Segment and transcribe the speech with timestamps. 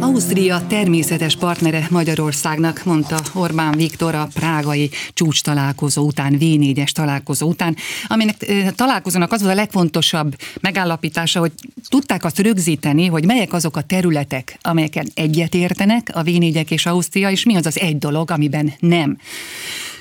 [0.00, 7.76] Ausztria természetes partnere Magyarországnak, mondta Orbán Viktor a prágai csúcs találkozó után, V4-es találkozó után,
[8.06, 11.52] aminek találkozónak az volt a legfontosabb megállapítása, hogy
[11.88, 16.28] tudták azt rögzíteni, hogy melyek azok a területek, amelyeken egyetértenek a v
[16.68, 19.18] és Ausztria, és mi az az egy dolog, amiben nem.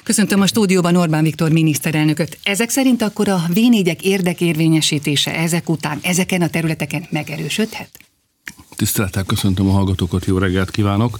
[0.04, 2.38] Köszöntöm a stúdióban Orbán Viktor miniszterelnököt.
[2.43, 3.57] Ezek szerint akkor a v
[4.02, 7.89] érdekérvényesítése ezek után, ezeken a területeken megerősödhet?
[8.78, 11.20] Tisztelettel köszöntöm a hallgatókat, jó reggelt kívánok.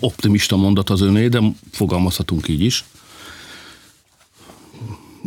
[0.00, 2.84] Optimista mondat az öné, de fogalmazhatunk így is.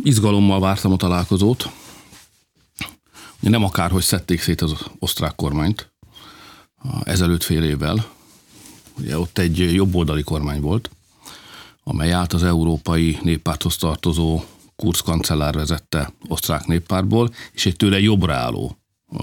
[0.02, 1.70] Izgalommal vártam a találkozót.
[3.40, 5.92] Nem akárhogy szedték szét az osztrák kormányt
[7.02, 8.06] ezelőtt fél évvel.
[8.98, 10.90] Ugye ott egy jobboldali kormány volt,
[11.84, 14.42] amely állt az Európai Néppárthoz tartozó
[14.76, 18.76] Kurz kancellár vezette osztrák néppártból, és egy tőle jobbra álló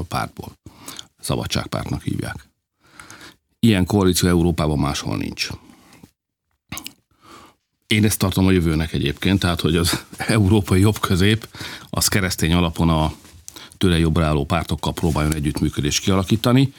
[0.08, 0.52] pártból.
[1.28, 2.50] Szabadságpártnak hívják.
[3.60, 5.50] Ilyen koalíció Európában máshol nincs.
[7.88, 10.04] Én ezt tartom a jövőnek egyébként, tehát hogy az
[10.38, 11.48] európai jobb-közép
[11.90, 13.14] az keresztény alapon a
[13.78, 16.74] tőle jobbra álló pártokkal próbáljon együttműködést kialakítani.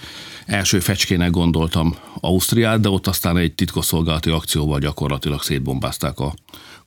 [0.47, 6.35] Első fecskének gondoltam Ausztriát, de ott aztán egy titkosszolgálati akcióval gyakorlatilag szétbombázták a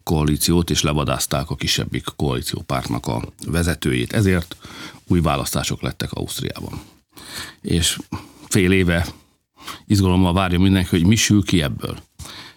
[0.03, 4.13] koalíciót, és levadázták a kisebbik koalíciópártnak a vezetőjét.
[4.13, 4.55] Ezért
[5.07, 6.81] új választások lettek Ausztriában
[7.61, 7.97] és
[8.47, 9.05] fél éve
[9.85, 11.97] izgalommal várja mindenki, hogy mi sül ki ebből.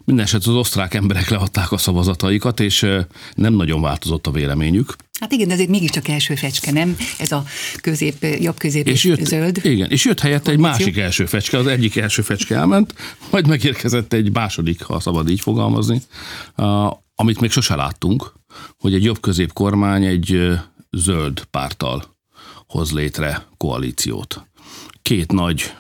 [0.05, 2.87] Mindenesetre az osztrák emberek leadták a szavazataikat, és
[3.35, 4.97] nem nagyon változott a véleményük.
[5.21, 6.97] Hát igen, de ezért mégiscsak első fecske, nem?
[7.19, 7.45] Ez a
[7.81, 9.61] közép, jobb közép és jött, zöld.
[9.63, 12.95] Igen, és jött helyette egy másik első fecske, az egyik első fecske elment,
[13.31, 16.03] majd megérkezett egy második, ha szabad így fogalmazni,
[17.15, 18.33] amit még sose láttunk,
[18.79, 20.51] hogy egy jobb közép kormány egy
[20.91, 22.17] zöld pártal
[22.67, 24.47] hoz létre koalíciót.
[25.09, 25.75] Két nagy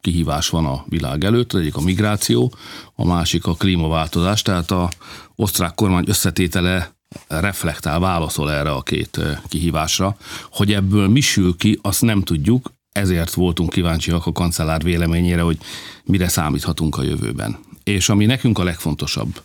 [0.00, 2.52] kihívás van a világ előtt, egyik a migráció,
[2.94, 4.90] a másik a klímaváltozás, tehát a
[5.36, 6.94] osztrák kormány összetétele
[7.28, 10.16] reflektál, válaszol erre a két kihívásra.
[10.50, 15.58] Hogy ebből mi sül ki, azt nem tudjuk, ezért voltunk kíváncsiak a kancellár véleményére, hogy
[16.04, 17.58] mire számíthatunk a jövőben.
[17.84, 19.42] És ami nekünk a legfontosabb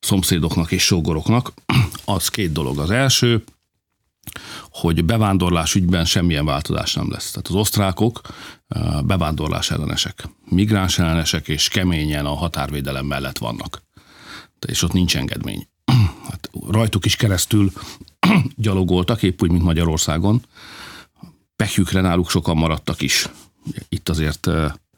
[0.00, 1.52] szomszédoknak és sógoroknak,
[2.04, 2.78] az két dolog.
[2.78, 3.44] Az első,
[4.70, 7.30] hogy bevándorlás ügyben semmilyen változás nem lesz.
[7.30, 8.20] Tehát az osztrákok
[9.04, 13.82] bevándorlás ellenesek, migráns ellenesek, és keményen a határvédelem mellett vannak.
[14.66, 15.68] És ott nincs engedmény.
[16.28, 17.72] Hát rajtuk is keresztül
[18.56, 20.42] gyalogoltak, épp úgy, mint Magyarországon.
[21.56, 23.28] Pekjükre náluk sokan maradtak is.
[23.88, 24.48] Itt azért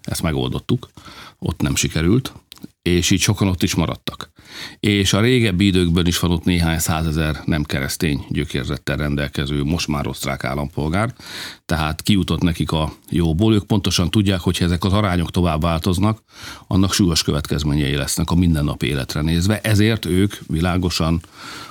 [0.02, 0.90] ezt megoldottuk,
[1.38, 2.32] ott nem sikerült,
[2.82, 4.32] és így sokan ott is maradtak
[4.80, 10.06] és a régebbi időkben is van ott néhány százezer nem keresztény gyökérzettel rendelkező, most már
[10.06, 11.14] osztrák állampolgár,
[11.66, 13.54] tehát kijutott nekik a jóból.
[13.54, 16.22] Ők pontosan tudják, hogy ezek az arányok tovább változnak,
[16.66, 21.22] annak súlyos következményei lesznek a mindennapi életre nézve, ezért ők világosan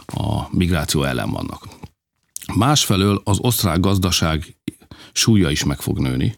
[0.05, 1.67] a migráció ellen vannak.
[2.53, 4.55] Másfelől az osztrák gazdaság
[5.11, 6.38] súlya is meg fog nőni,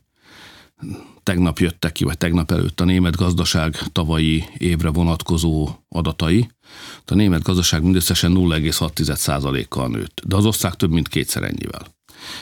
[1.24, 6.50] tegnap jöttek ki, vagy tegnap előtt a német gazdaság tavalyi évre vonatkozó adatai.
[7.06, 11.86] A német gazdaság mindösszesen 0,6%-kal nőtt, de az osztrák több mint kétszer ennyivel.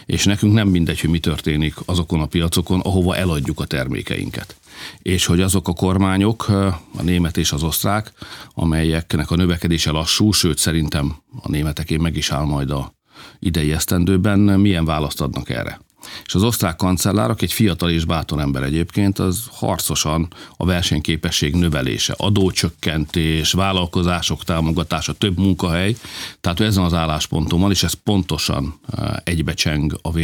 [0.05, 4.55] És nekünk nem mindegy, hogy mi történik azokon a piacokon, ahova eladjuk a termékeinket.
[5.01, 8.11] És hogy azok a kormányok, a német és az osztrák,
[8.53, 12.93] amelyeknek a növekedése lassú, sőt szerintem a németeké meg is áll majd a
[13.39, 15.79] idei esztendőben, milyen választ adnak erre.
[16.25, 20.27] És az osztrák kancellár, aki egy fiatal és bátor ember egyébként, az harcosan
[20.57, 25.95] a versenyképesség növelése, adócsökkentés, vállalkozások támogatása, több munkahely.
[26.41, 30.17] Tehát ezen az állásponton van, és ez pontosan eh, egybecseng a v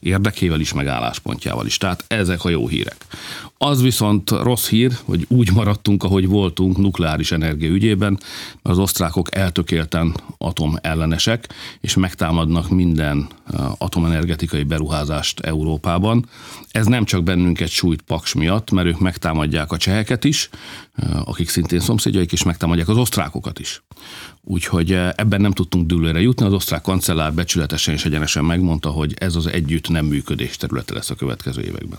[0.00, 1.76] érdekével is, meg álláspontjával is.
[1.76, 3.06] Tehát ezek a jó hírek.
[3.58, 8.18] Az viszont rossz hír, hogy úgy maradtunk, ahogy voltunk nukleáris energia ügyében,
[8.62, 11.48] az osztrákok eltökélten atomellenesek,
[11.80, 14.81] és megtámadnak minden eh, atomenergetikai beruházást
[15.40, 16.28] Európában.
[16.70, 20.48] Ez nem csak bennünket sújt Paks miatt, mert ők megtámadják a cseheket is,
[20.94, 23.82] eh, akik szintén szomszédjaik, és megtámadják az osztrákokat is.
[24.44, 26.46] Úgyhogy eh, ebben nem tudtunk dőlőre jutni.
[26.46, 31.10] Az osztrák kancellár becsületesen és egyenesen megmondta, hogy ez az együtt nem működés területe lesz
[31.10, 31.98] a következő években.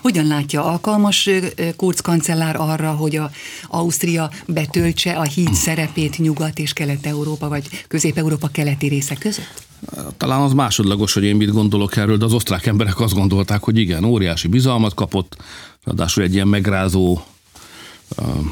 [0.00, 1.42] Hogyan látja alkalmas eh,
[1.76, 3.30] Kurz kancellár arra, hogy a
[3.68, 9.70] Ausztria betöltse a híd szerepét Nyugat és Kelet-Európa, vagy Közép-Európa keleti része között?
[10.16, 13.78] Talán az másodlagos, hogy én mit gondolok erről, de az osztrák emberek azt gondolták, hogy
[13.78, 15.36] igen, óriási bizalmat kapott,
[15.84, 17.20] ráadásul egy ilyen megrázó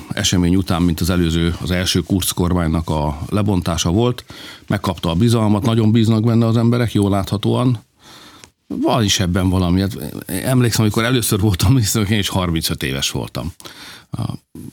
[0.09, 4.25] esemény után, mint az előző, az első Kurz kormánynak a lebontása volt,
[4.67, 7.79] megkapta a bizalmat, nagyon bíznak benne az emberek, jól láthatóan,
[8.83, 9.81] Van is ebben valami.
[9.81, 9.97] Hát
[10.27, 13.53] emlékszem, amikor először voltam miniszter, én is 35 éves voltam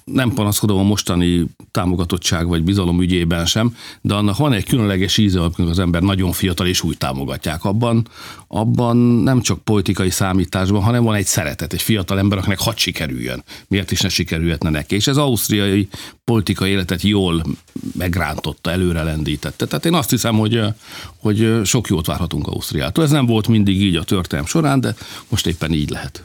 [0.03, 5.41] nem panaszkodom a mostani támogatottság vagy bizalom ügyében sem, de annak van egy különleges íze,
[5.41, 7.65] amikor az ember nagyon fiatal és úgy támogatják.
[7.65, 8.07] Abban,
[8.47, 13.43] abban nem csak politikai számításban, hanem van egy szeretet, egy fiatal ember, akinek hadd sikerüljön.
[13.67, 14.95] Miért is ne sikerülhetne neki?
[14.95, 15.87] És ez ausztriai
[16.23, 17.43] politikai életet jól
[17.97, 19.65] megrántotta, előre lendítette.
[19.65, 20.61] Tehát én azt hiszem, hogy,
[21.17, 23.03] hogy sok jót várhatunk Ausztriától.
[23.03, 24.95] Ez nem volt mindig így a történelm során, de
[25.29, 26.23] most éppen így lehet.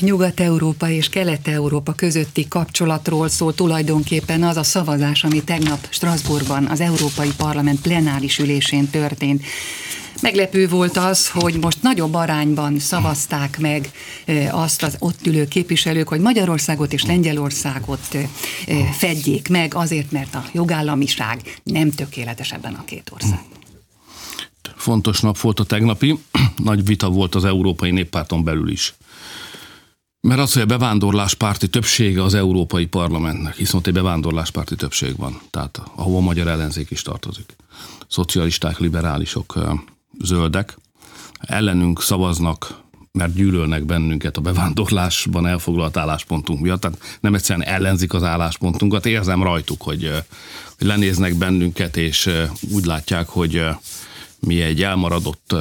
[0.00, 7.30] Nyugat-Európa és Kelet-Európa közötti kapcsolatról szól tulajdonképpen az a szavazás, ami tegnap Strasbourgban az Európai
[7.36, 9.44] Parlament plenáris ülésén történt.
[10.22, 13.90] Meglepő volt az, hogy most nagyobb arányban szavazták meg
[14.50, 18.16] azt az ott ülő képviselők, hogy Magyarországot és Lengyelországot
[18.92, 23.40] fedjék meg, azért, mert a jogállamiság nem tökéletes ebben a két ország.
[24.76, 26.18] Fontos nap volt a tegnapi,
[26.56, 28.94] nagy vita volt az Európai Néppárton belül is.
[30.26, 35.40] Mert az, hogy a bevándorláspárti többsége az Európai Parlamentnek, hiszen ott egy bevándorláspárti többség van,
[35.50, 37.56] tehát ahova a magyar ellenzék is tartozik.
[38.08, 39.58] Szocialisták, liberálisok,
[40.20, 40.78] zöldek,
[41.40, 42.80] ellenünk szavaznak,
[43.12, 49.42] mert gyűlölnek bennünket a bevándorlásban elfoglalt álláspontunk miatt, tehát nem egyszerűen ellenzik az álláspontunkat, érzem
[49.42, 50.10] rajtuk, hogy,
[50.78, 52.30] hogy lenéznek bennünket, és
[52.72, 53.64] úgy látják, hogy
[54.40, 55.54] mi egy elmaradott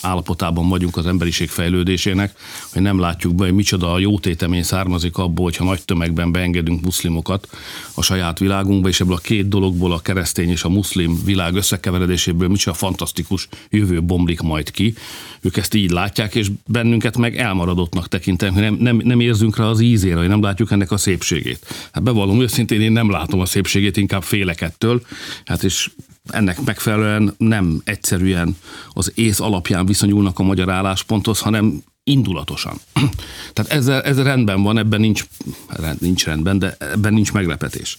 [0.00, 2.34] állapotában vagyunk az emberiség fejlődésének,
[2.72, 6.84] hogy nem látjuk be, hogy micsoda a jó tétemény származik abból, hogyha nagy tömegben beengedünk
[6.84, 7.48] muszlimokat
[7.94, 12.48] a saját világunkba, és ebből a két dologból, a keresztény és a muszlim világ összekeveredéséből
[12.48, 14.94] micsoda fantasztikus jövő bomlik majd ki.
[15.40, 19.80] Ők ezt így látják, és bennünket meg elmaradottnak tekintenek, nem, nem, nem érzünk rá az
[19.80, 21.66] ízére, hogy nem látjuk ennek a szépségét.
[21.92, 25.02] Hát bevallom őszintén, én nem látom a szépségét, inkább félek ettől.
[25.44, 25.90] Hát és
[26.30, 28.56] ennek megfelelően nem egyszerűen
[28.90, 32.80] az ész alapján viszonyulnak a magyar állásponthoz, hanem indulatosan.
[33.52, 35.26] Tehát ezzel, ez rendben van, ebben nincs,
[35.68, 37.98] rend, nincs rendben, de ebben nincs meglepetés.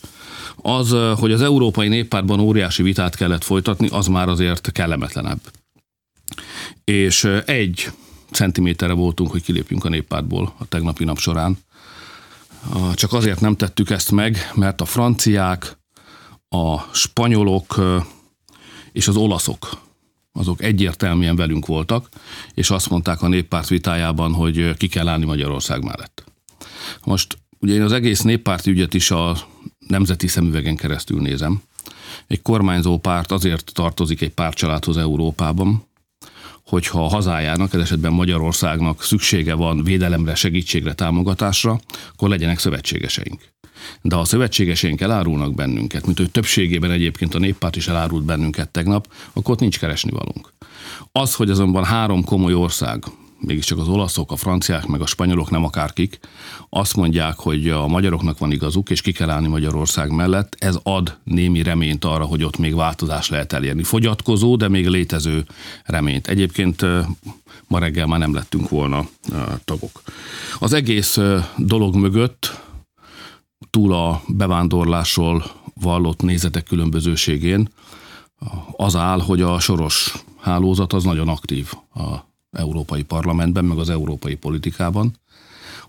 [0.55, 5.39] Az, hogy az Európai Néppártban óriási vitát kellett folytatni, az már azért kellemetlenebb.
[6.83, 7.89] És egy
[8.31, 11.57] centiméterre voltunk, hogy kilépjünk a néppártból a tegnapi nap során.
[12.93, 15.77] Csak azért nem tettük ezt meg, mert a franciák,
[16.49, 17.81] a spanyolok
[18.95, 19.83] és az olaszok
[20.31, 22.09] azok egyértelműen velünk voltak,
[22.53, 26.23] és azt mondták a néppárt vitájában, hogy ki kell állni Magyarország mellett.
[27.03, 29.37] Most ugye én az egész néppárti ügyet is a
[29.87, 31.61] nemzeti szemüvegen keresztül nézem.
[32.27, 35.87] Egy kormányzó párt azért tartozik egy pártcsaládhoz Európában,
[36.65, 41.79] hogyha a hazájának, ez esetben Magyarországnak szüksége van védelemre, segítségre, támogatásra,
[42.13, 43.41] akkor legyenek szövetségeseink.
[44.01, 49.13] De a szövetségeseink elárulnak bennünket, mint hogy többségében egyébként a néppárt is elárult bennünket tegnap,
[49.33, 50.53] akkor ott nincs keresni valunk.
[51.11, 53.03] Az, hogy azonban három komoly ország,
[53.39, 56.19] mégiscsak az olaszok, a franciák, meg a spanyolok, nem akárkik,
[56.69, 61.17] azt mondják, hogy a magyaroknak van igazuk, és ki kell állni Magyarország mellett, ez ad
[61.23, 63.83] némi reményt arra, hogy ott még változás lehet elérni.
[63.83, 65.45] Fogyatkozó, de még létező
[65.83, 66.27] reményt.
[66.27, 66.85] Egyébként
[67.67, 69.07] ma reggel már nem lettünk volna
[69.65, 70.01] tagok.
[70.59, 71.19] Az egész
[71.57, 72.59] dolog mögött
[73.75, 75.43] túl a bevándorlásról
[75.81, 77.69] vallott nézetek különbözőségén
[78.77, 82.15] az áll, hogy a soros hálózat az nagyon aktív a
[82.51, 85.19] Európai Parlamentben, meg az európai politikában.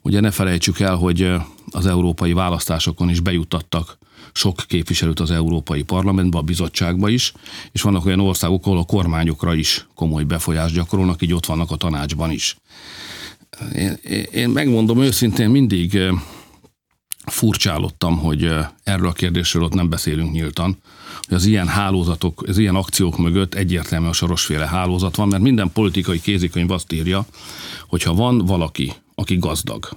[0.02, 1.32] Ugye ne felejtsük el, hogy
[1.70, 3.98] az európai választásokon is bejuttattak
[4.32, 7.32] sok képviselőt az Európai Parlamentbe, a bizottságba is,
[7.72, 11.76] és vannak olyan országok, ahol a kormányokra is komoly befolyást gyakorolnak, így ott vannak a
[11.76, 12.56] tanácsban is.
[13.74, 13.98] Én,
[14.32, 15.98] én megmondom őszintén, mindig
[17.30, 18.52] furcsálottam, hogy
[18.82, 20.78] erről a kérdésről ott nem beszélünk nyíltan,
[21.20, 25.72] hogy az ilyen hálózatok, az ilyen akciók mögött egyértelműen a sorosféle hálózat van, mert minden
[25.72, 27.26] politikai kézikönyv azt írja,
[27.88, 29.88] hogyha van valaki, aki gazdag,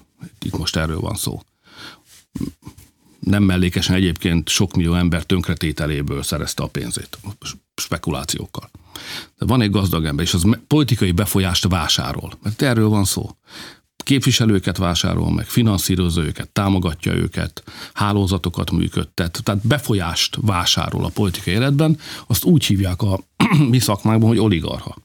[0.45, 1.41] itt most erről van szó,
[3.19, 7.17] nem mellékesen egyébként sok millió ember tönkretételéből szerezte a pénzét,
[7.75, 8.69] spekulációkkal.
[9.37, 12.33] De van egy gazdag ember, és az politikai befolyást vásárol.
[12.43, 13.29] Mert erről van szó
[14.09, 17.63] képviselőket vásárol meg, finanszírozza őket, támogatja őket,
[17.93, 21.97] hálózatokat működtet, tehát befolyást vásárol a politikai életben,
[22.27, 23.19] azt úgy hívják a
[23.69, 24.95] mi szakmákban, hogy oligarha.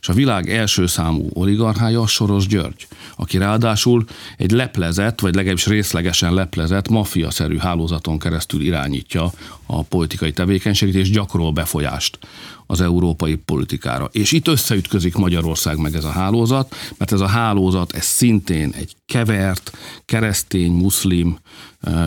[0.00, 2.86] És a világ első számú oligarchája Soros György,
[3.16, 4.04] aki ráadásul
[4.36, 9.32] egy leplezett, vagy legalábbis részlegesen leplezett, maffiaszerű hálózaton keresztül irányítja
[9.66, 12.18] a politikai tevékenységet, és gyakorol befolyást
[12.66, 14.08] az európai politikára.
[14.12, 18.94] És itt összeütközik Magyarország meg ez a hálózat, mert ez a hálózat, ez szintén egy
[19.06, 21.38] kevert, keresztény, muszlim,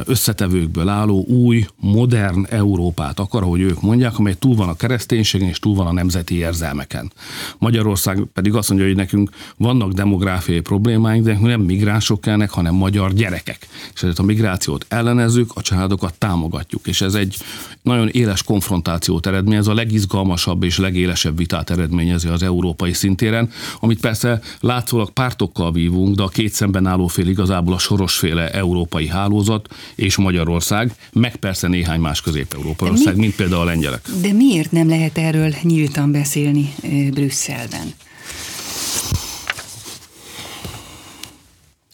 [0.05, 5.59] összetevőkből álló új, modern Európát akar, ahogy ők mondják, amely túl van a kereszténységen és
[5.59, 7.11] túl van a nemzeti érzelmeken.
[7.57, 13.13] Magyarország pedig azt mondja, hogy nekünk vannak demográfiai problémáink, de nem migránsok kellnek, hanem magyar
[13.13, 13.67] gyerekek.
[13.93, 16.87] És ezért a migrációt ellenezzük, a családokat támogatjuk.
[16.87, 17.35] És ez egy
[17.81, 24.41] nagyon éles konfrontációt eredményez, a legizgalmasabb és legélesebb vitát eredményezi az európai szintéren, amit persze
[24.59, 30.15] látszólag pártokkal vívunk, de a két szemben álló fél igazából a sorosféle európai hálózat, és
[30.15, 34.09] Magyarország, meg persze néhány más közép-európai ország, mi, mint például a lengyelek.
[34.21, 36.73] De miért nem lehet erről nyíltan beszélni
[37.11, 37.93] Brüsszelben?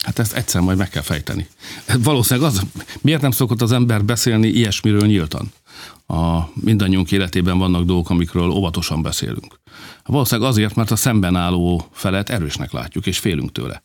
[0.04, 1.48] Hát ezt egyszer majd meg kell fejteni.
[2.00, 2.62] Valószínűleg az,
[3.02, 5.52] miért nem szokott az ember beszélni ilyesmiről nyíltan?
[6.08, 9.60] A mindannyiunk életében vannak dolgok, amikről óvatosan beszélünk.
[10.06, 13.84] Valószínűleg azért, mert a szemben álló felet erősnek látjuk, és félünk tőle.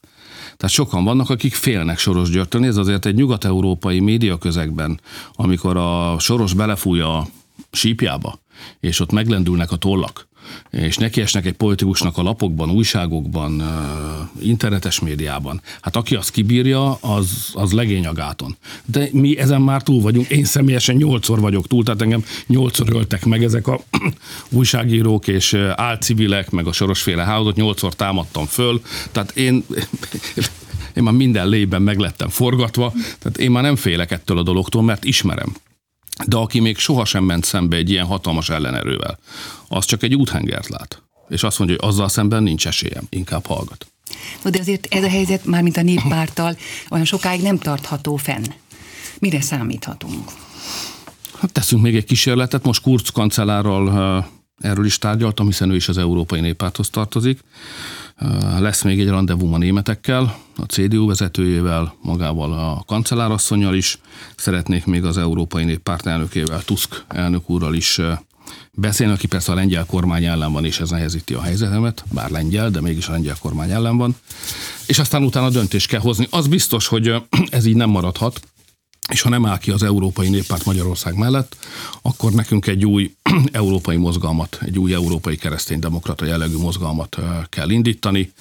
[0.58, 2.64] Tehát sokan vannak, akik félnek Soros Györgytől.
[2.64, 5.00] Ez azért egy nyugat-európai médiaközegben,
[5.32, 7.26] amikor a Soros belefújja a
[7.70, 8.38] sípjába,
[8.80, 10.27] és ott meglendülnek a tollak,
[10.70, 13.62] és nekiesnek egy politikusnak a lapokban, újságokban,
[14.40, 15.60] internetes médiában.
[15.80, 18.56] Hát aki azt kibírja, az, az legény a gáton.
[18.84, 20.28] De mi ezen már túl vagyunk.
[20.28, 23.80] Én személyesen nyolcszor vagyok túl, tehát engem nyolcszor öltek meg ezek a
[24.48, 28.82] újságírók és álcivilek, meg a sorosféle hálózat, nyolcszor támadtam föl.
[29.12, 29.64] Tehát én
[30.94, 35.04] én már minden lében meglettem forgatva, tehát én már nem félek ettől a dologtól, mert
[35.04, 35.54] ismerem.
[36.26, 39.18] De aki még sohasem ment szembe egy ilyen hatalmas ellenerővel,
[39.68, 41.02] az csak egy úthengert lát.
[41.28, 43.86] És azt mondja, hogy azzal szemben nincs esélyem, inkább hallgat.
[44.42, 46.56] No, de azért ez a helyzet, már mint a néppárttal,
[46.90, 48.44] olyan sokáig nem tartható fenn.
[49.18, 50.30] Mire számíthatunk?
[51.40, 52.64] Hát teszünk még egy kísérletet.
[52.64, 54.28] Most Kurz kancellárral
[54.60, 57.40] erről is tárgyaltam, hiszen ő is az Európai Néppárthoz tartozik.
[58.58, 63.98] Lesz még egy rendezvú a németekkel, a CDU vezetőjével, magával a kancellárasszonyjal is.
[64.36, 68.00] Szeretnék még az Európai Néppárt elnökével, Tusk elnök úrral is
[68.72, 72.70] beszélni, aki persze a lengyel kormány ellen van, és ez nehezíti a helyzetemet, bár lengyel,
[72.70, 74.16] de mégis a lengyel kormány ellen van.
[74.86, 76.26] És aztán utána döntést kell hozni.
[76.30, 77.14] Az biztos, hogy
[77.50, 78.40] ez így nem maradhat,
[79.08, 81.56] és ha nem áll ki az Európai Néppárt Magyarország mellett,
[82.02, 83.14] akkor nekünk egy új
[83.52, 87.16] európai mozgalmat, egy új európai kereszténydemokrata jellegű mozgalmat
[87.48, 88.32] kell indítani.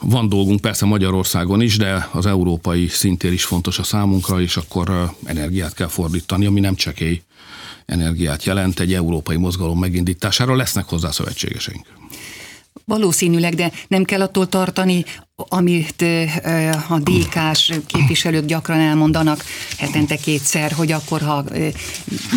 [0.00, 5.12] Van dolgunk persze Magyarországon is, de az európai szintér is fontos a számunkra, és akkor
[5.24, 7.22] energiát kell fordítani, ami nem csekély
[7.86, 10.56] energiát jelent egy európai mozgalom megindítására.
[10.56, 11.86] Lesznek hozzá szövetségeseink.
[12.84, 15.04] Valószínűleg, de nem kell attól tartani,
[15.36, 16.04] amit
[16.88, 19.44] a DK-s képviselők gyakran elmondanak
[19.78, 21.44] hetente kétszer, hogy akkor, ha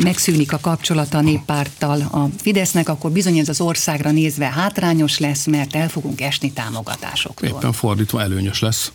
[0.03, 5.45] megszűnik a kapcsolata a néppárttal a Fidesznek, akkor bizony ez az országra nézve hátrányos lesz,
[5.45, 7.49] mert el fogunk esni támogatásoktól.
[7.49, 8.91] Éppen fordítva előnyös lesz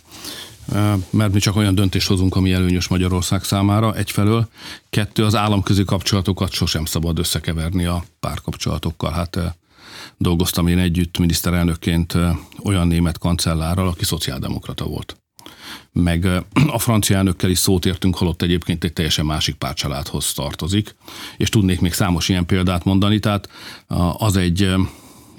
[1.09, 4.47] mert mi csak olyan döntést hozunk, ami előnyös Magyarország számára, egyfelől.
[4.89, 9.11] Kettő, az államközi kapcsolatokat sosem szabad összekeverni a párkapcsolatokkal.
[9.11, 9.39] Hát
[10.17, 12.17] dolgoztam én együtt miniszterelnökként
[12.63, 15.17] olyan német kancellárral, aki szociáldemokrata volt.
[15.91, 16.25] Meg
[16.77, 20.95] a francia elnökkel is szót értünk, holott egyébként egy teljesen másik párcsaládhoz tartozik,
[21.37, 23.49] és tudnék még számos ilyen példát mondani, tehát
[24.17, 24.73] az egy,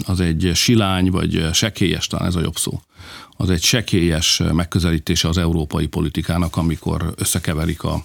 [0.07, 2.81] az egy silány, vagy sekélyes, talán ez a jobb szó,
[3.31, 8.05] az egy sekélyes megközelítése az európai politikának, amikor összekeverik a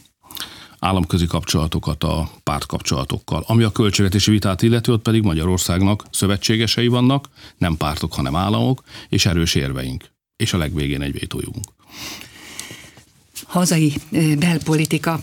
[0.83, 3.43] államközi kapcsolatokat a pártkapcsolatokkal.
[3.47, 9.25] Ami a költségvetési vitát illeti, ott pedig Magyarországnak szövetségesei vannak, nem pártok, hanem államok, és
[9.25, 10.11] erős érveink.
[10.35, 11.57] És a legvégén egy vétójunk.
[13.47, 13.93] Hazai
[14.39, 15.19] belpolitika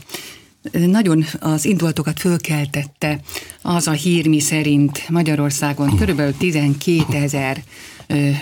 [0.72, 3.20] nagyon az indulatokat fölkeltette
[3.62, 7.62] az a hír, mi szerint Magyarországon körülbelül 12 ezer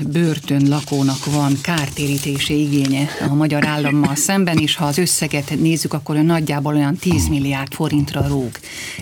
[0.02, 6.16] börtön lakónak van kártérítési igénye a magyar állammal szemben, és ha az összeget nézzük, akkor
[6.16, 8.50] nagyjából olyan 10 milliárd forintra rúg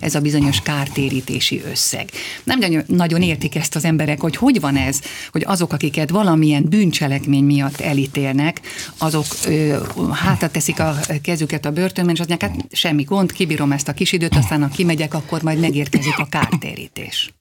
[0.00, 2.10] ez a bizonyos kártérítési összeg.
[2.44, 5.00] Nem nagyon értik ezt az emberek, hogy hogy van ez,
[5.32, 8.60] hogy azok, akiket valamilyen bűncselekmény miatt elítélnek,
[8.98, 9.76] azok ö,
[10.12, 13.92] hátra teszik a kezüket a börtönben, és azt mondják, hát semmi gond, kibírom ezt a
[13.92, 17.34] kis időt, aztán ha kimegyek, akkor majd megérkezik a kártérítés.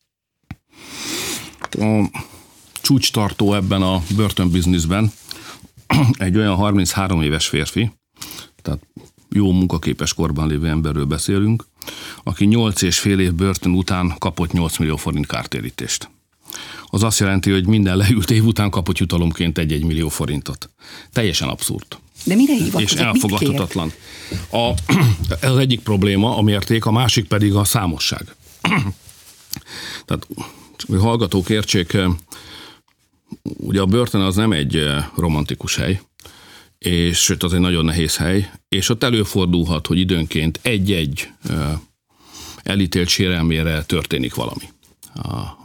[1.71, 2.05] A
[2.81, 5.11] csúcstartó ebben a börtönbizniszben
[6.17, 7.91] egy olyan 33 éves férfi,
[8.61, 8.79] tehát
[9.29, 11.65] jó munkaképes korban lévő emberről beszélünk,
[12.23, 16.09] aki 8 és fél év börtön után kapott 8 millió forint kártérítést.
[16.85, 20.69] Az azt jelenti, hogy minden leült év után kapott jutalomként egy-egy millió forintot.
[21.11, 21.85] Teljesen abszurd.
[22.25, 22.89] De mire hivatkozik?
[22.89, 23.91] És elfogadhatatlan.
[24.51, 24.71] A,
[25.41, 28.35] ez az egyik probléma, a mérték, a másik pedig a számosság.
[30.05, 30.27] Tehát
[30.87, 31.97] hogy hallgatók értsék,
[33.43, 36.01] ugye a börtön az nem egy romantikus hely,
[36.77, 41.29] és sőt az egy nagyon nehéz hely, és ott előfordulhat, hogy időnként egy-egy
[42.63, 44.69] elítélt sérelmére történik valami.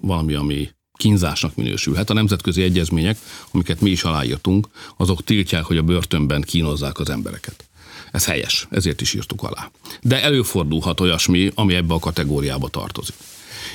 [0.00, 2.10] Valami, ami kínzásnak minősülhet.
[2.10, 3.18] A nemzetközi egyezmények,
[3.50, 7.69] amiket mi is aláírtunk, azok tiltják, hogy a börtönben kínozzák az embereket.
[8.12, 9.70] Ez helyes, ezért is írtuk alá.
[10.02, 13.14] De előfordulhat olyasmi, ami ebbe a kategóriába tartozik.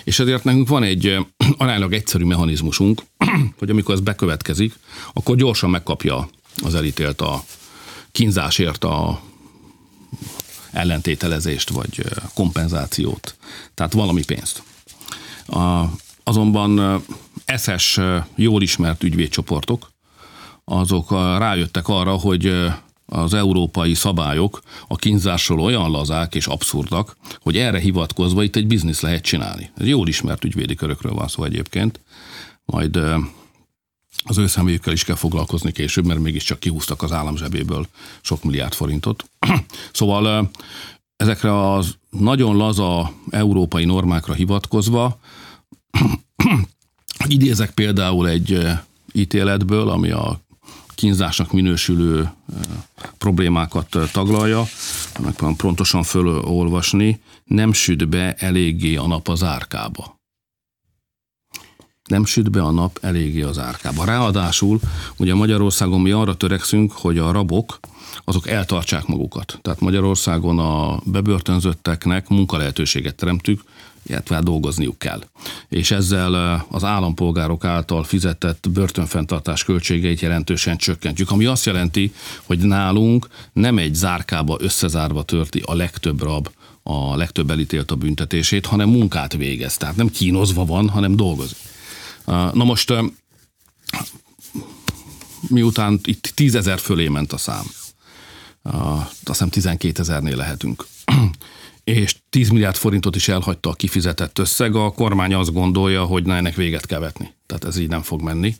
[0.04, 1.18] És ezért nekünk van egy
[1.58, 3.02] aránylag egyszerű mechanizmusunk,
[3.60, 4.74] hogy amikor ez bekövetkezik,
[5.14, 6.30] akkor gyorsan megkapja
[6.64, 7.44] az elítélt a
[8.12, 9.22] kínzásért a
[10.72, 13.36] ellentételezést vagy kompenzációt,
[13.74, 14.64] tehát valami pénzt.
[15.46, 15.84] A,
[16.24, 17.04] azonban
[17.46, 18.00] eszes,
[18.36, 19.92] jól ismert ügyvédcsoportok,
[20.64, 22.54] azok rájöttek arra, hogy
[23.06, 29.02] az európai szabályok a kínzásról olyan lazák és abszurdak, hogy erre hivatkozva itt egy biznisz
[29.02, 29.72] lehet csinálni.
[29.78, 32.00] Ez jól ismert ügyvédi körökről van szó egyébként.
[32.66, 33.00] Majd
[34.24, 37.88] az ő személyükkel is kell foglalkozni később, mert mégiscsak kihúztak az állam zsebéből
[38.22, 39.30] sok milliárd forintot.
[39.92, 40.52] szóval
[41.16, 45.20] ezekre az nagyon laza európai normákra hivatkozva,
[47.28, 48.68] idézek például egy
[49.12, 50.45] ítéletből, ami a
[50.96, 52.32] kínzásnak minősülő
[53.18, 54.64] problémákat taglalja,
[55.20, 60.16] meg pontosan fölolvasni, nem süt be eléggé a nap az árkába
[62.06, 64.06] nem süt be a nap eléggé az árkába.
[64.06, 64.80] Ráadásul
[65.18, 67.80] ugye Magyarországon mi arra törekszünk, hogy a rabok
[68.24, 69.60] azok eltartsák magukat.
[69.62, 73.64] Tehát Magyarországon a bebörtönzötteknek munkalehetőséget teremtük,
[74.06, 75.24] illetve dolgozniuk kell.
[75.70, 83.28] És ezzel az állampolgárok által fizetett börtönfenntartás költségeit jelentősen csökkentjük, ami azt jelenti, hogy nálunk
[83.54, 86.50] nem egy zárkába összezárva törti a legtöbb rab
[86.88, 89.78] a legtöbb elítélt a büntetését, hanem munkát végez.
[89.78, 91.58] Tehát nem kínozva van, hanem dolgozik.
[92.26, 92.94] Na most
[95.48, 97.66] miután itt tízezer fölé ment a szám,
[98.64, 100.88] azt hiszem 12 ezernél lehetünk,
[101.86, 106.36] és 10 milliárd forintot is elhagyta a kifizetett összeg, a kormány azt gondolja, hogy na
[106.36, 107.34] ennek véget kell vetni.
[107.46, 108.56] Tehát ez így nem fog menni.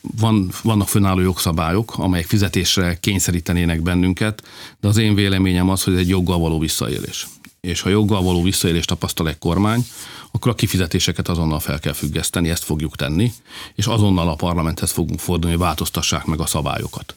[0.00, 4.42] Van, vannak fönnálló jogszabályok, amelyek fizetésre kényszerítenének bennünket,
[4.80, 7.26] de az én véleményem az, hogy ez egy joggal való visszaélés.
[7.60, 9.86] És ha joggal való visszaélést tapasztal egy kormány,
[10.30, 13.32] akkor a kifizetéseket azonnal fel kell függeszteni, ezt fogjuk tenni,
[13.74, 17.16] és azonnal a parlamenthez fogunk fordulni, hogy változtassák meg a szabályokat.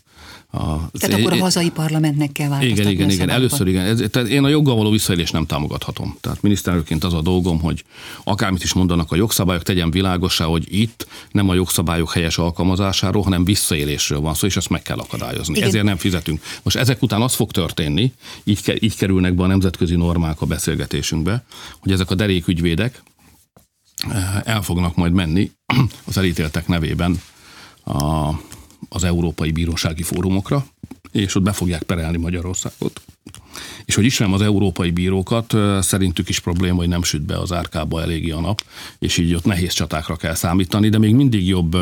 [0.51, 3.85] A, tehát akkor a hazai parlamentnek kell változtatni Igen, igen, igen, először igen.
[3.85, 6.17] Ez, tehát én a joggal való visszaélést nem támogathatom.
[6.21, 7.83] Tehát miniszterelnökként az a dolgom, hogy
[8.23, 13.45] akármit is mondanak a jogszabályok, tegyen világosá, hogy itt nem a jogszabályok helyes alkalmazásáról, hanem
[13.45, 15.55] visszaélésről van szó, és ezt meg kell akadályozni.
[15.55, 15.67] Igen.
[15.67, 16.41] Ezért nem fizetünk.
[16.63, 20.45] Most ezek után az fog történni, így, ke, így kerülnek be a nemzetközi normák a
[20.45, 21.43] beszélgetésünkbe,
[21.79, 23.03] hogy ezek a derékügyvédek
[24.09, 25.51] eh, el fognak majd menni
[26.07, 27.21] az elítéltek nevében
[27.85, 28.31] a
[28.89, 30.65] az Európai Bírósági Fórumokra,
[31.11, 33.01] és ott be fogják perelni Magyarországot.
[33.85, 38.01] És hogy ismerem az európai bírókat, szerintük is probléma, hogy nem süt be az árkába
[38.01, 38.63] eléggé a nap,
[38.99, 41.77] és így ott nehéz csatákra kell számítani, de még mindig jobb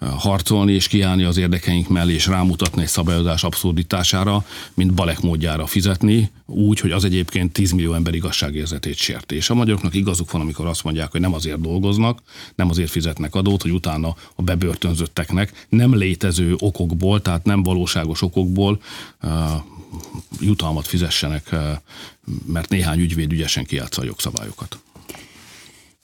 [0.00, 6.30] harcolni és kiállni az érdekeink mellé, és rámutatni egy szabályozás abszurditására, mint balek módjára fizetni,
[6.46, 9.34] úgy, hogy az egyébként 10 millió ember igazságérzetét sérti.
[9.34, 12.22] És a magyaroknak igazuk van, amikor azt mondják, hogy nem azért dolgoznak,
[12.54, 18.80] nem azért fizetnek adót, hogy utána a bebörtönzötteknek nem létező okokból, tehát nem valóságos okokból
[19.22, 19.30] uh,
[20.40, 21.60] jutalmat fizessenek, uh,
[22.46, 24.78] mert néhány ügyvéd ügyesen kiátsza a jogszabályokat.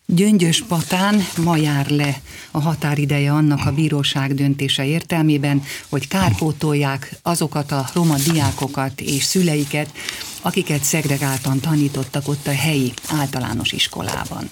[0.09, 7.73] Gyöngyös Patán ma jár le a határideje annak a bíróság döntése értelmében, hogy kárpótolják azokat
[7.73, 9.92] a roma diákokat és szüleiket,
[10.40, 14.51] akiket szegregáltan tanítottak ott a helyi általános iskolában.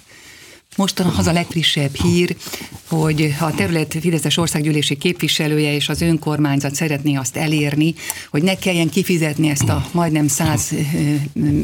[0.77, 2.37] Mostan az a legfrissebb hír,
[2.89, 7.95] hogy a terület Fideszes országgyűlési képviselője és az önkormányzat szeretné azt elérni,
[8.31, 10.75] hogy ne kelljen kifizetni ezt a majdnem 100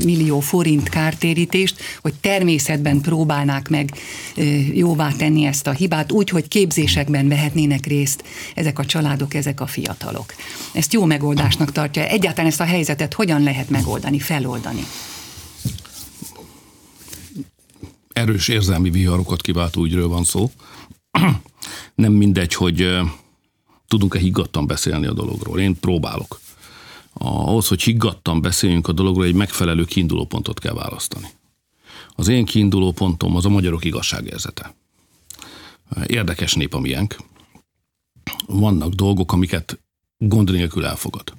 [0.05, 3.95] millió forint kártérítést, hogy természetben próbálnák meg
[4.73, 9.67] jóvá tenni ezt a hibát, úgy, hogy képzésekben vehetnének részt ezek a családok, ezek a
[9.67, 10.35] fiatalok.
[10.73, 12.07] Ezt jó megoldásnak tartja.
[12.07, 14.87] Egyáltalán ezt a helyzetet hogyan lehet megoldani, feloldani?
[18.21, 20.51] Erős érzelmi viharokat kiváltó ügyről van szó.
[21.95, 22.99] Nem mindegy, hogy
[23.89, 25.61] tudunk-e higgadtan beszélni a dologról.
[25.61, 26.41] Én próbálok.
[27.13, 31.27] Ahhoz, hogy higgadtan beszéljünk a dologról, egy megfelelő kiindulópontot kell választani.
[32.15, 34.75] Az én kiindulópontom az a magyarok igazságérzete.
[36.07, 37.17] Érdekes nép a miénk.
[38.47, 39.81] Vannak dolgok, amiket
[40.19, 41.33] gond nélkül elfogad.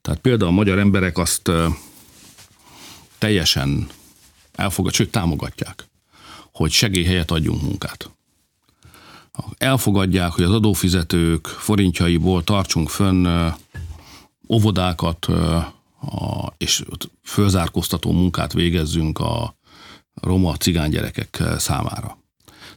[0.00, 1.50] Tehát például a magyar emberek azt
[3.18, 3.88] teljesen
[4.52, 5.92] elfogad, sőt támogatják
[6.54, 8.10] hogy segélyhelyet adjunk munkát.
[9.58, 13.52] Elfogadják, hogy az adófizetők forintjaiból tartsunk fönn
[14.48, 15.28] óvodákat,
[16.56, 16.84] és
[17.22, 19.56] fölzárkóztató munkát végezzünk a
[20.14, 22.18] roma cigány gyerekek számára.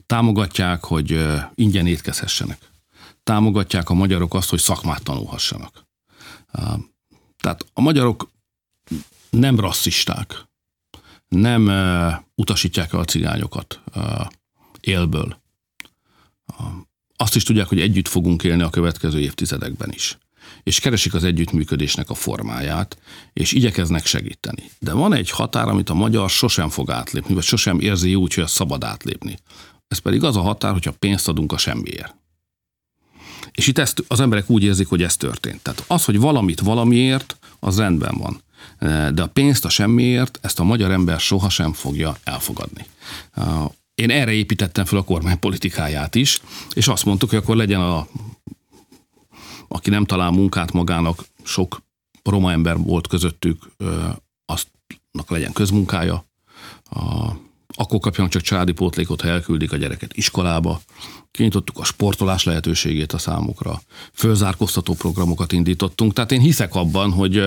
[0.05, 2.71] Támogatják, hogy ingyen étkezhessenek.
[3.23, 5.85] Támogatják a magyarok azt, hogy szakmát tanulhassanak.
[7.37, 8.31] Tehát a magyarok
[9.29, 10.46] nem rasszisták,
[11.27, 11.71] nem
[12.35, 13.81] utasítják el a cigányokat
[14.79, 15.41] élből.
[17.15, 20.17] Azt is tudják, hogy együtt fogunk élni a következő évtizedekben is
[20.63, 22.97] és keresik az együttműködésnek a formáját,
[23.33, 24.71] és igyekeznek segíteni.
[24.79, 28.47] De van egy határ, amit a magyar sosem fog átlépni, vagy sosem érzi úgy, hogy
[28.47, 29.37] szabad átlépni.
[29.87, 32.15] Ez pedig az a határ, hogyha pénzt adunk a semmiért.
[33.51, 35.61] És itt ezt, az emberek úgy érzik, hogy ez történt.
[35.61, 38.41] Tehát az, hogy valamit valamiért, az rendben van.
[39.13, 42.85] De a pénzt a semmiért, ezt a magyar ember sohasem fogja elfogadni.
[43.95, 46.41] Én erre építettem fel a kormány politikáját is,
[46.73, 48.07] és azt mondtuk, hogy akkor legyen a
[49.67, 51.81] aki nem talál munkát magának, sok
[52.23, 53.69] roma ember volt közöttük,
[54.45, 56.25] aztnak legyen közmunkája,
[57.67, 60.81] akkor kapjanak csak családi pótlékot, ha elküldik a gyereket iskolába.
[61.37, 63.81] Kinyitottuk a sportolás lehetőségét a számukra.
[64.13, 66.13] Fölzárkóztató programokat indítottunk.
[66.13, 67.43] Tehát én hiszek abban, hogy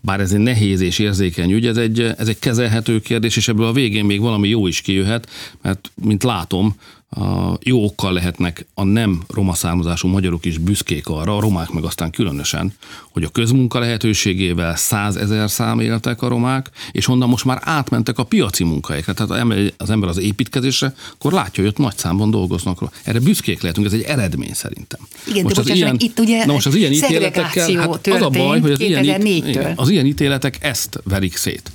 [0.00, 3.66] bár ez egy nehéz és érzékeny ügy, ez egy, ez egy kezelhető kérdés, és ebből
[3.66, 5.28] a végén még valami jó is kijöhet,
[5.62, 6.76] mert mint látom,
[7.10, 11.84] a jó okkal lehetnek a nem roma származású magyarok is büszkék arra, a romák meg
[11.84, 12.72] aztán különösen,
[13.10, 18.24] hogy a közmunka lehetőségével százezer szám éltek a romák, és onnan most már átmentek a
[18.24, 19.12] piaci munkahelyekre.
[19.12, 19.44] Tehát
[19.76, 22.90] az ember az építkezésre, akkor látja, hogy ott nagy számban dolgoznak.
[23.04, 25.00] Erre büszkék lehetünk, ez egy eredmény szerintem.
[25.26, 28.28] Igen, most de az ilyen, itt ugye na most az ilyen ítéletekkel, hát az a
[28.28, 31.70] baj, hogy az ilyen, az ilyen ítéletek ezt verik szét.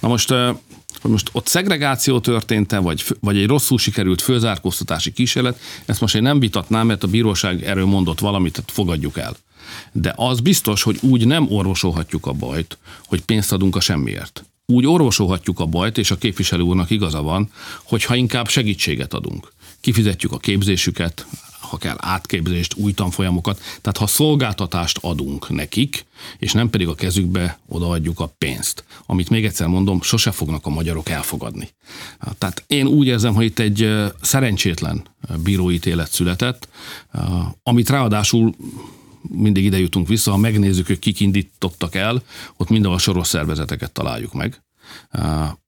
[0.00, 0.34] Na most
[1.00, 6.22] hogy most ott szegregáció történt-e, vagy, vagy egy rosszul sikerült főzárkóztatási kísérlet, ezt most én
[6.22, 9.36] nem vitatnám, mert a bíróság erről mondott valamit, tehát fogadjuk el.
[9.92, 14.44] De az biztos, hogy úgy nem orvosolhatjuk a bajt, hogy pénzt adunk a semmiért.
[14.66, 17.50] Úgy orvosolhatjuk a bajt, és a képviselő úrnak igaza van,
[17.82, 19.52] hogyha inkább segítséget adunk.
[19.80, 21.26] Kifizetjük a képzésüket,
[21.72, 23.60] ha kell átképzést, új tanfolyamokat.
[23.80, 26.04] Tehát ha szolgáltatást adunk nekik,
[26.38, 30.70] és nem pedig a kezükbe odaadjuk a pénzt, amit még egyszer mondom, sose fognak a
[30.70, 31.68] magyarok elfogadni.
[32.38, 33.88] Tehát én úgy érzem, hogy itt egy
[34.20, 35.02] szerencsétlen
[35.42, 36.68] bíróítélet született,
[37.62, 38.54] amit ráadásul
[39.28, 42.22] mindig ide jutunk vissza, ha megnézzük, hogy kik indítottak el,
[42.56, 44.62] ott mindenhol soros szervezeteket találjuk meg.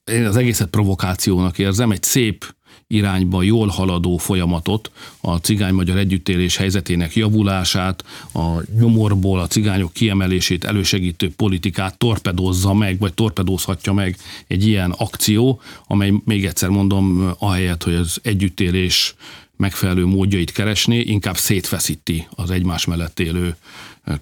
[0.04, 2.54] Én az egészet provokációnak érzem, egy szép
[2.86, 11.32] irányba jól haladó folyamatot, a cigány-magyar együttélés helyzetének javulását, a nyomorból a cigányok kiemelését elősegítő
[11.36, 14.16] politikát torpedózza meg, vagy torpedózhatja meg
[14.46, 19.14] egy ilyen akció, amely még egyszer mondom, ahelyett, hogy az együttélés
[19.56, 23.56] megfelelő módjait keresni, inkább szétfeszíti az egymás mellett élő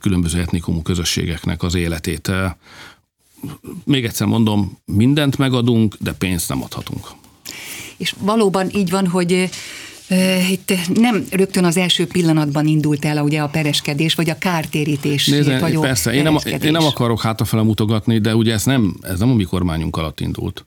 [0.00, 2.30] különböző etnikumú közösségeknek az életét.
[3.84, 7.20] Még egyszer mondom, mindent megadunk, de pénzt nem adhatunk
[8.02, 9.50] és valóban így van, hogy
[10.50, 15.26] itt nem rögtön az első pillanatban indult el ugye a pereskedés, vagy a kártérítés.
[15.26, 19.18] Nézze, vagy persze, én nem, én nem akarok hátrafele mutogatni, de ugye ez nem, ez
[19.18, 20.66] nem a mi kormányunk alatt indult.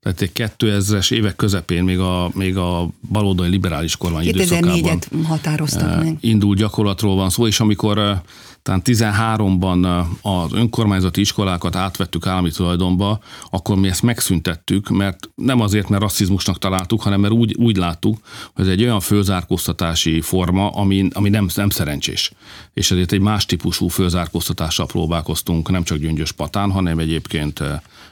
[0.00, 6.16] Tehát egy 2000-es évek közepén, még a, még a baloldali liberális kormány időszakában határoztak meg.
[6.20, 8.22] indult gyakorlatról van szó, és amikor
[8.64, 15.88] talán 13-ban az önkormányzati iskolákat átvettük állami tulajdonba, akkor mi ezt megszüntettük, mert nem azért,
[15.88, 18.18] mert rasszizmusnak találtuk, hanem mert úgy, úgy láttuk,
[18.54, 22.32] hogy ez egy olyan főzárkóztatási forma, ami, ami nem, nem szerencsés.
[22.72, 27.62] És ezért egy más típusú főzárkóztatással próbálkoztunk, nem csak Gyöngyös Patán, hanem egyébként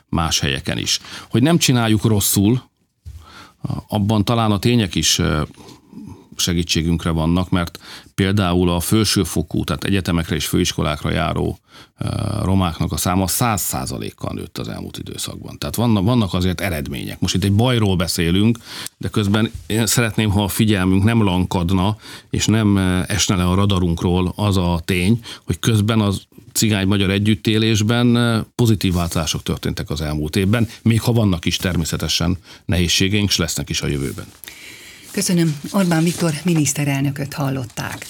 [0.08, 1.00] más helyeken is.
[1.30, 2.62] Hogy nem csináljuk rosszul,
[3.88, 5.20] abban talán a tények is
[6.36, 7.78] segítségünkre vannak, mert
[8.14, 11.58] például a felsőfokú, tehát egyetemekre és főiskolákra járó
[12.42, 15.58] romáknak a száma száz százalékkal nőtt az elmúlt időszakban.
[15.58, 17.20] Tehát vannak, vannak azért eredmények.
[17.20, 18.58] Most itt egy bajról beszélünk,
[18.96, 21.96] de közben én szeretném, ha a figyelmünk nem lankadna,
[22.30, 22.76] és nem
[23.08, 29.90] esne le a radarunkról az a tény, hogy közben az cigány-magyar együttélésben pozitív változások történtek
[29.90, 34.26] az elmúlt évben, még ha vannak is természetesen nehézségeink, és lesznek is a jövőben.
[35.12, 35.60] Köszönöm.
[35.72, 38.06] Orbán Viktor miniszterelnököt hallották.